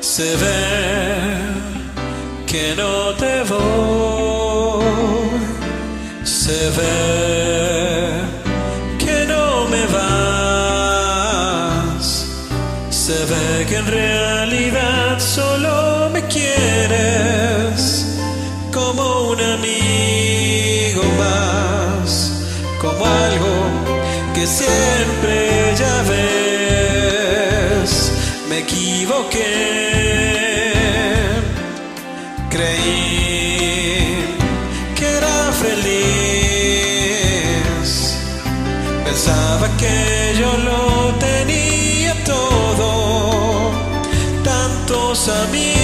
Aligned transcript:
Se 0.00 0.36
ve 0.36 0.62
que 2.46 2.74
no 2.76 3.14
te 3.14 3.42
voy, 3.44 4.84
se 6.22 6.70
ve 6.78 8.20
que 8.98 9.26
no 9.26 9.66
me 9.72 9.86
vas, 9.96 12.06
se 12.90 13.24
ve 13.24 13.66
que 13.68 13.76
en 13.76 13.86
realidad 13.86 15.18
solo 15.18 15.91
quieres 16.42 17.80
como 18.72 19.04
un 19.30 19.40
amigo 19.40 21.02
más, 21.18 22.06
como 22.80 23.04
algo 23.04 23.54
que 24.34 24.44
siempre 24.46 25.74
ya 25.82 25.96
ves. 26.10 27.90
Me 28.48 28.56
equivoqué. 28.58 29.52
Creí 32.50 34.36
que 34.96 35.06
era 35.18 35.38
feliz. 35.64 37.02
Pensaba 39.04 39.66
que 39.80 39.94
yo 40.40 40.50
lo 40.68 40.80
tenía 41.28 42.12
todo. 42.24 42.88
Tantos 44.44 45.28
amigos, 45.28 45.81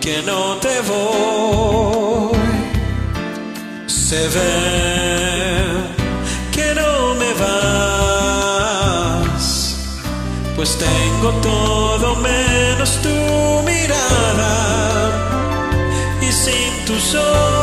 que 0.00 0.16
no 0.26 0.56
te 0.64 0.74
voy. 0.90 2.38
Se 3.86 4.20
ve 4.34 4.54
que 6.52 6.74
no 6.74 7.14
me 7.20 7.30
vas. 7.42 9.44
Pues 10.56 10.70
tengo 10.78 11.28
todo 11.50 12.06
menos 12.16 12.90
tu 13.02 13.16
mirada. 13.70 14.54
Y 16.20 16.32
sin 16.32 16.84
tus 16.86 17.14
ojos 17.14 17.53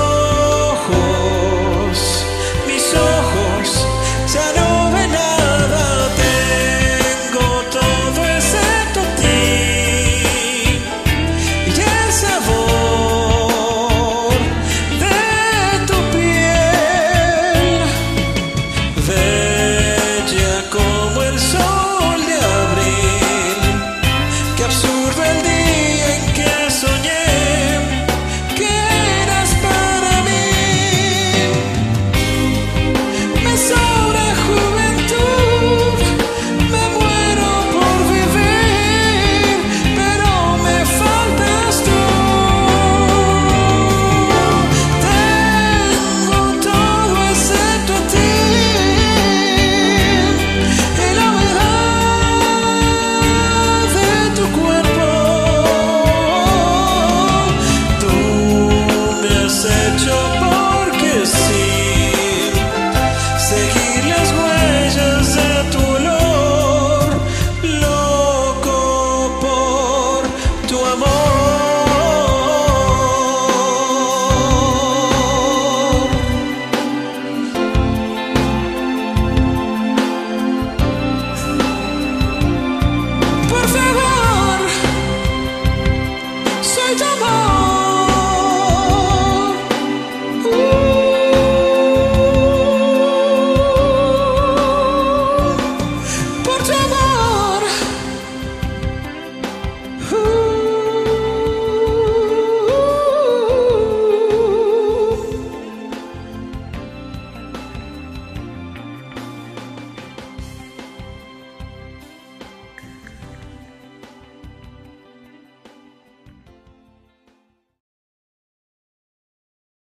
Cho 86.98 87.51